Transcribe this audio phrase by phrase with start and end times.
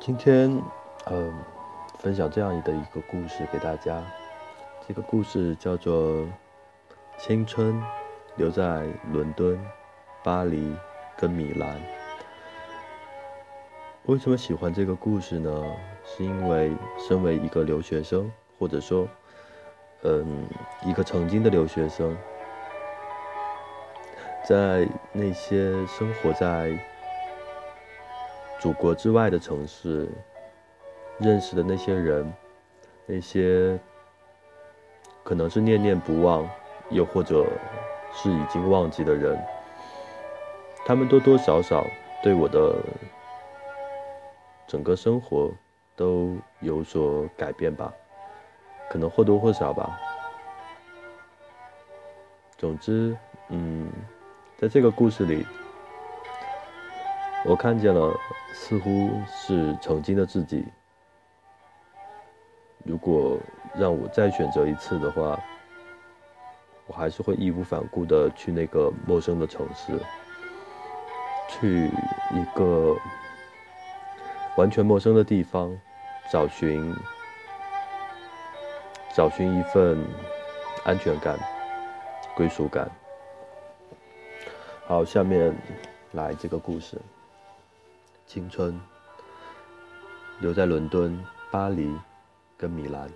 [0.00, 0.62] 今天，
[1.10, 1.34] 嗯，
[1.98, 4.00] 分享这样的一个故事给大家。
[4.86, 6.22] 这个故事叫做
[7.18, 7.82] 《青春
[8.36, 9.58] 留在伦敦、
[10.22, 10.72] 巴黎
[11.16, 11.76] 跟米兰》。
[14.04, 15.64] 为什么喜欢这个故事呢？
[16.04, 19.06] 是因为身为一个留学生，或者说，
[20.04, 20.46] 嗯，
[20.84, 22.16] 一个曾经的留学生，
[24.48, 26.70] 在那些生活在
[28.58, 30.08] 祖国之外的城市，
[31.18, 32.32] 认识的那些人，
[33.06, 33.78] 那些
[35.22, 36.48] 可能是念念不忘，
[36.90, 37.46] 又或者
[38.12, 39.38] 是已经忘记的人，
[40.84, 41.86] 他们多多少少
[42.20, 42.74] 对我的
[44.66, 45.52] 整个生活
[45.94, 47.92] 都有所改变吧，
[48.90, 49.96] 可能或多或少吧。
[52.56, 53.16] 总之，
[53.50, 53.88] 嗯，
[54.56, 55.46] 在这个故事里。
[57.48, 58.14] 我看见了，
[58.52, 60.66] 似乎是曾经的自己。
[62.84, 63.38] 如果
[63.74, 65.40] 让我再选择一次的话，
[66.86, 69.98] 我还是会义无反顾的去那个陌生的城市，
[71.48, 71.86] 去
[72.34, 72.94] 一个
[74.58, 75.74] 完全陌生的地方，
[76.30, 76.94] 找寻
[79.14, 80.04] 找寻一份
[80.84, 81.38] 安全感、
[82.36, 82.90] 归属感。
[84.86, 85.56] 好，下面
[86.12, 87.00] 来这个故事。
[88.28, 88.78] 青春
[90.38, 91.18] 留在伦敦、
[91.50, 91.90] 巴黎
[92.58, 93.10] 跟米兰。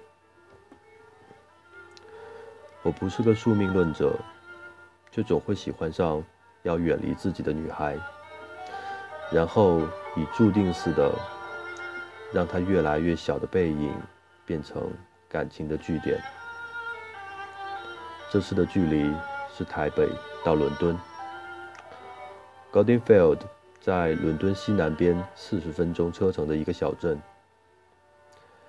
[2.82, 4.18] 我不是个宿命论者，
[5.10, 6.24] 却总会喜欢上
[6.62, 7.98] 要远离自己的女孩，
[9.30, 9.82] 然后
[10.16, 11.12] 以注定似的，
[12.32, 13.94] 让她越来越小的背影
[14.46, 14.90] 变成
[15.28, 16.18] 感情的据点。
[18.30, 19.14] 这次的距离
[19.54, 20.08] 是台北
[20.42, 20.98] 到伦敦
[22.70, 23.46] g o d i n f i e l d
[23.82, 27.20] 在伦敦西南边四十分钟车程的一个小镇，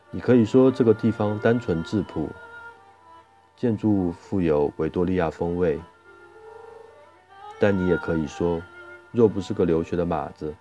[0.10, 2.28] 你可以说这个地方单纯质朴，
[3.56, 5.80] 建筑富有维多利亚风味。
[7.60, 8.60] 但你也可以说，
[9.12, 10.52] 若不是个留学的马子，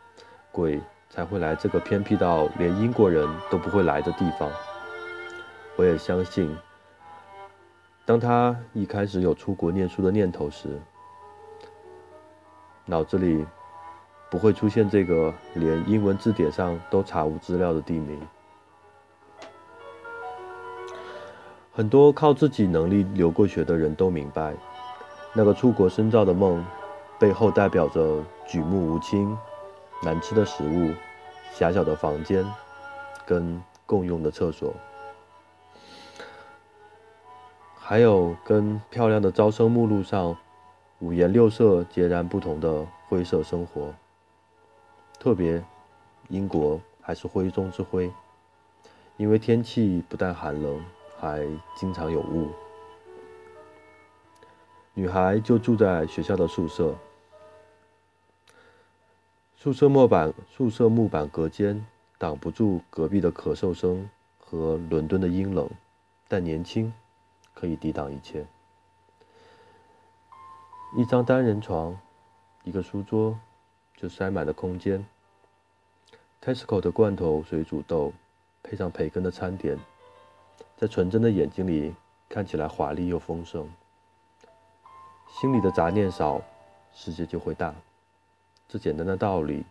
[0.51, 4.51] 鬼才会来这个偏僻到连英国人都不会来的地方。
[5.77, 6.55] 我也相信，
[8.05, 10.79] 当他一开始有出国念书的念头时，
[12.85, 13.47] 脑子里。
[14.33, 18.19] 不会出现这个连英文字典上都查无资料的地名。
[21.71, 24.55] 很多靠自己能力留过学的人都明白，
[25.35, 26.65] 那个出国深造的梦，
[27.19, 29.37] 背后代表着举目无亲、
[30.03, 30.95] 难吃的食物、
[31.53, 32.43] 狭小的房间
[33.27, 34.73] 跟共用的厕所，
[37.77, 40.35] 还有跟漂亮的招生目录上
[41.01, 43.93] 五颜六色截然不同的灰色生活。
[45.23, 45.63] 特别，
[46.31, 48.11] 英国还是灰中之灰，
[49.17, 50.85] 因为天气不但寒冷，
[51.17, 51.47] 还
[51.77, 52.51] 经常有雾。
[54.95, 56.97] 女孩就住在学校的宿舍，
[59.55, 61.87] 宿舍木板宿舍木板隔间
[62.19, 65.71] 挡不住隔壁的咳嗽声和伦敦的阴冷，
[66.27, 66.93] 但年轻
[67.55, 68.45] 可以抵挡一切。
[70.97, 71.97] 一张单人床，
[72.65, 73.39] 一个书桌。
[73.97, 75.05] 就塞满了空间。
[76.41, 78.13] Tesco 的罐头水煮豆，
[78.63, 79.79] 配上培根的餐点，
[80.77, 81.95] 在纯真的眼睛里
[82.29, 83.71] 看起来华丽又丰盛。
[85.41, 86.43] 心里的杂念少，
[86.93, 87.75] 世界就会大。
[88.69, 89.65] 这简单的道理，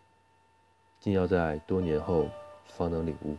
[1.00, 2.30] 竟要在多年后
[2.66, 3.36] 方能领悟。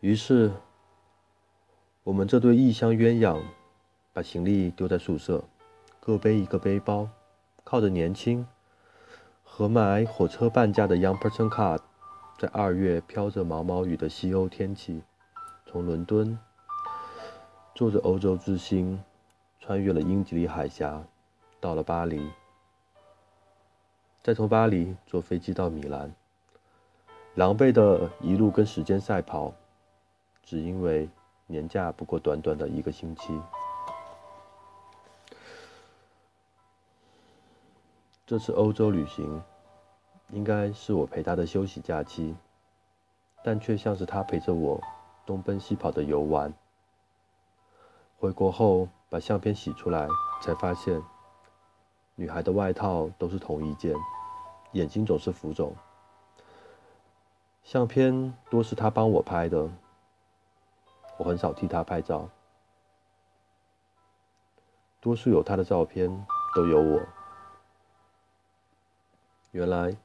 [0.00, 0.52] 于是，
[2.02, 3.42] 我们这对异乡鸳鸯，
[4.12, 5.44] 把行李丢在宿舍。
[6.08, 7.06] 各背一个背包，
[7.64, 8.46] 靠着年轻
[9.44, 11.80] 和买火车半价的 Young Person Card，
[12.38, 15.02] 在二月飘着毛毛雨的西欧天气，
[15.66, 16.38] 从伦敦
[17.74, 19.04] 坐着欧洲之星，
[19.60, 21.04] 穿越了英吉利海峡，
[21.60, 22.30] 到了巴黎，
[24.22, 26.14] 再从巴黎坐飞机到米兰，
[27.34, 29.52] 狼狈的一路跟时间赛跑，
[30.42, 31.06] 只因为
[31.46, 33.38] 年假不过短短的一个星期。
[38.28, 39.42] 这次欧洲旅行，
[40.28, 42.36] 应该是我陪他的休息假期，
[43.42, 44.78] 但却像是他陪着我
[45.24, 46.52] 东奔西跑的游玩。
[48.18, 50.06] 回国后把相片洗出来，
[50.42, 51.02] 才发现，
[52.16, 53.96] 女孩的外套都是同一件，
[54.72, 55.74] 眼睛总是浮肿。
[57.62, 59.70] 相片多是他帮我拍的，
[61.16, 62.28] 我很少替他拍照，
[65.00, 67.00] 多数有他的照片，都有我。
[69.52, 69.96] 原来，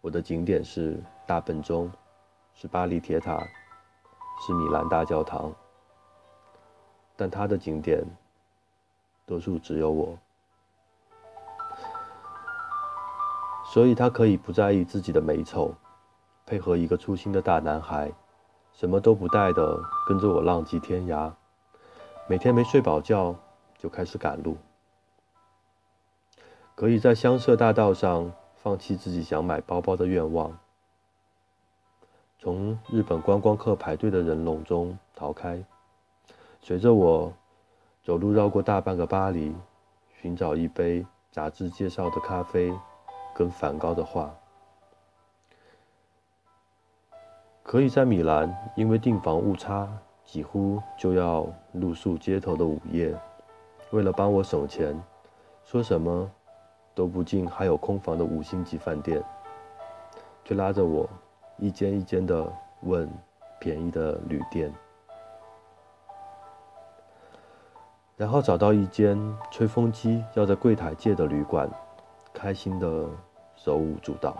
[0.00, 1.90] 我的景点是大笨钟，
[2.54, 3.36] 是巴黎铁塔，
[4.40, 5.52] 是米兰大教堂。
[7.16, 8.04] 但他的景点，
[9.26, 10.16] 多数只有我，
[13.64, 15.74] 所以他可以不在意自己的美丑，
[16.46, 18.12] 配合一个粗心的大男孩，
[18.72, 19.76] 什么都不带的
[20.06, 21.32] 跟着我浪迹天涯，
[22.28, 23.34] 每天没睡饱觉
[23.76, 24.56] 就开始赶路，
[26.76, 28.32] 可以在香榭大道上
[28.62, 30.56] 放弃自己想买包包的愿望，
[32.38, 35.60] 从日本观光客排队的人龙中逃开。
[36.60, 37.32] 随着我
[38.04, 39.52] 走路绕过大半个巴黎，
[40.20, 42.72] 寻找一杯杂志介绍的咖啡，
[43.34, 44.32] 跟梵高的画。
[47.64, 49.88] 可以在米兰，因为订房误差
[50.24, 53.12] 几乎就要露宿街头的午夜，
[53.90, 55.02] 为了帮我省钱，
[55.64, 56.30] 说什么
[56.94, 59.22] 都不进还有空房的五星级饭店，
[60.44, 61.08] 却拉着我
[61.58, 62.50] 一间一间的
[62.82, 63.08] 问
[63.58, 64.72] 便宜的旅店。
[68.16, 69.18] 然后找到一间
[69.50, 71.68] 吹风机要在柜台借的旅馆，
[72.32, 73.06] 开心的
[73.56, 74.36] 手舞足蹈。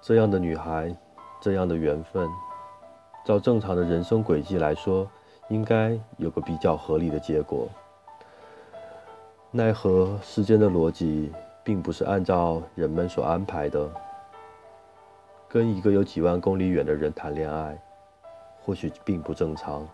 [0.00, 0.94] 这样的女孩，
[1.40, 2.28] 这样的缘分，
[3.24, 5.06] 照正常的人生轨迹来说，
[5.48, 7.68] 应该有个比较合理的结果。
[9.56, 11.30] 奈何世间的逻辑
[11.62, 13.88] 并不是按照人们所安排的。
[15.48, 17.80] 跟一个有几万公里远的人谈恋爱，
[18.60, 19.86] 或许并不正常。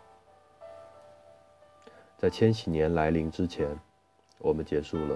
[2.16, 3.68] 在千禧年来临之前，
[4.38, 5.14] 我们结束了。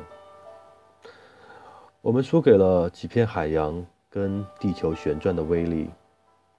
[2.02, 5.88] 我们输给了几片海洋跟地球旋转的威力，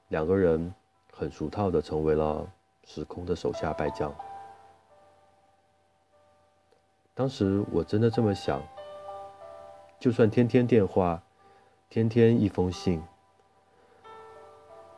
[0.08, 0.74] 两个人
[1.14, 2.44] 很俗套的成为了
[2.84, 4.12] 时空的手下败将。
[7.16, 8.62] 当时我真的这么想，
[9.98, 11.24] 就算天天电话，
[11.90, 13.02] 天天一封信，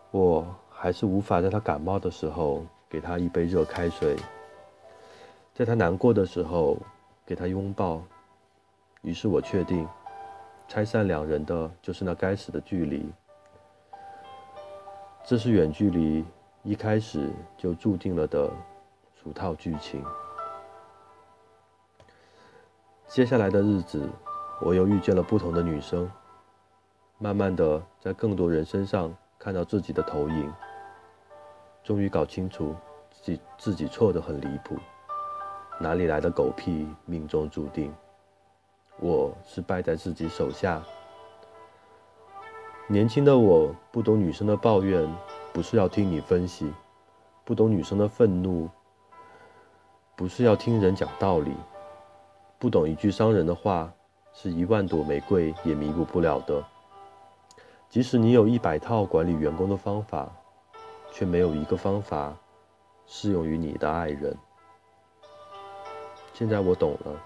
[0.10, 4.16] 我还是无法在他感冒的时候给他一杯热开水。
[5.54, 6.78] 在他难过的时候，
[7.24, 8.02] 给他拥抱。
[9.04, 9.88] 于是我确定，
[10.68, 13.08] 拆散两人的就是那该死的距离。
[15.24, 16.26] 这是远距离
[16.64, 18.52] 一开始就注定了的
[19.22, 20.04] 俗套剧情。
[23.08, 24.08] 接下来的日子，
[24.62, 26.12] 我又遇见了不同的女生，
[27.18, 30.54] 慢慢的在更多人身上看到自己的投影，
[31.86, 32.76] 终于搞清楚
[33.10, 34.76] 自己自己错的很离谱。
[35.80, 37.94] 哪里来的狗屁命中注定？
[39.00, 40.84] 我是败在自己手下。
[42.88, 45.10] 年轻的我不懂女生的抱怨，
[45.54, 46.68] 不是要听你分析；
[47.46, 48.70] 不懂女生的愤怒，
[50.16, 51.52] 不是要听人讲道理；
[52.60, 53.94] 不懂一句伤人的话，
[54.34, 56.64] 是一万朵玫瑰也弥补不了的。
[57.90, 60.30] 即使你有一百套管理员工的方法，
[61.12, 62.36] 却没有一个方法
[63.06, 64.36] 适用于你的爱人。
[66.34, 67.22] 现在我懂了，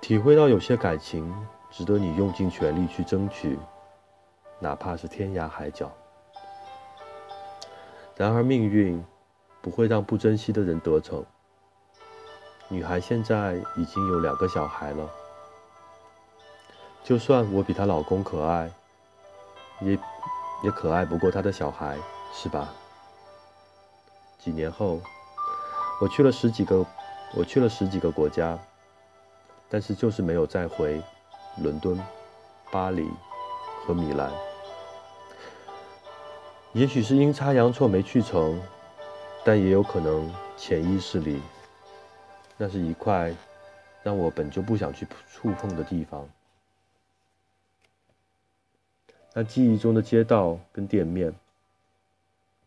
[0.00, 1.32] 体会到有些感情
[1.70, 3.58] 值得你用尽全力去争取，
[4.58, 5.92] 哪怕是天涯海角。
[8.16, 9.04] 然而命运
[9.60, 11.24] 不会让不珍惜的人得逞。
[12.68, 15.08] 女孩现在已经有两个小孩了，
[17.02, 18.70] 就算我比她老公可爱，
[19.80, 19.98] 也
[20.62, 21.96] 也可爱不过她的小孩，
[22.32, 22.68] 是吧？
[24.38, 25.00] 几年后，
[26.00, 26.84] 我去了十几个。
[27.34, 28.58] 我去了十几个国家，
[29.68, 30.98] 但是就是没有再回
[31.58, 32.02] 伦敦、
[32.70, 33.06] 巴黎
[33.84, 34.30] 和米兰。
[36.72, 38.58] 也许是阴差阳错没去成，
[39.44, 41.42] 但也有可能潜意识里，
[42.58, 43.34] 那是一块
[44.02, 46.28] 让我本就不想去触碰的地方。
[49.32, 51.34] 那记忆中的街道跟店面，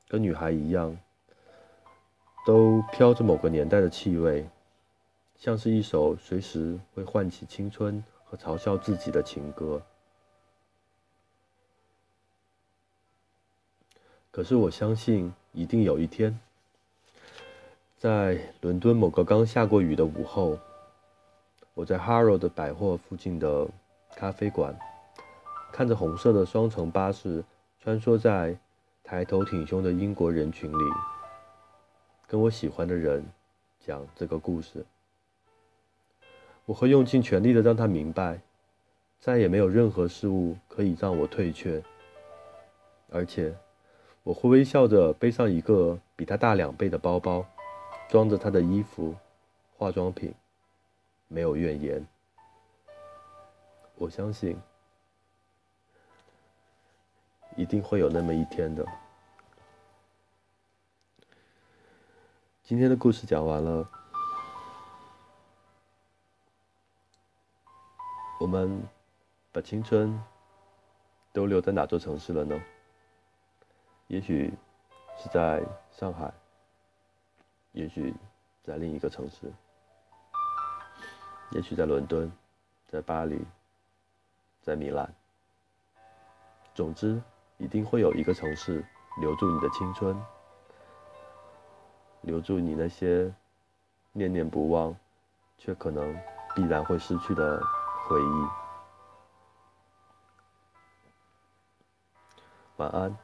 [0.08, 0.98] 跟女孩一样。
[2.44, 4.50] 都飘着某个年代的气味，
[5.38, 9.80] 像是一首随时会唤起青春和嘲笑自己的情歌。
[14.32, 16.40] 可是我相信，一定有一天，
[18.02, 20.58] 在伦敦某个刚下过雨的午后，
[21.76, 23.68] 我在 Harrow 的百货附近的
[24.16, 24.76] 咖啡馆，
[25.72, 27.44] 看着红色的双层巴士
[27.80, 28.58] 穿梭在
[29.04, 30.84] 抬头挺胸的英国人群里。
[32.26, 33.24] 跟我喜欢的人
[33.80, 34.84] 讲这个故事，
[36.66, 38.42] 我会用尽全力的让他明白，
[39.20, 41.80] 再也没有任何事物可以让我退却。
[43.12, 43.54] 而且，
[44.24, 47.46] 我会微笑着背上一个比他大两倍的包包，
[48.12, 49.16] 装着他的衣服、
[49.78, 50.36] 化妆品，
[51.30, 52.06] 没有怨言。
[53.96, 54.60] 我相信，
[57.56, 58.86] 一定会有那么一天的。
[62.62, 63.90] 今天的故事讲完了，
[68.42, 68.84] 我们
[69.54, 70.22] 把青春
[71.32, 72.62] 都留在哪座城市了呢？
[74.08, 74.54] 也许
[75.18, 76.30] 是在上海，
[77.72, 78.14] 也许
[78.64, 79.52] 在另一个城市，
[81.52, 82.32] 也许在伦敦，
[82.88, 83.46] 在巴黎。
[84.64, 85.12] 在米兰。
[86.76, 87.20] 总之，
[87.58, 88.86] 一定会有一个城市
[89.20, 90.16] 留住你的青春，
[92.22, 93.34] 留住你那些
[94.12, 94.96] 念念不忘，
[95.58, 96.16] 却可能
[96.56, 97.60] 必然会失去的
[98.08, 98.48] 回忆。
[102.78, 103.18] 晚安，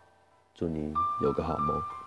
[0.56, 2.07] 祝你有个好梦。